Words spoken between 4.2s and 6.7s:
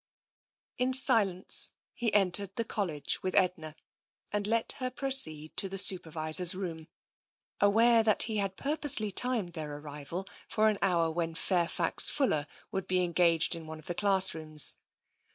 and let her proceed to the Supervisor's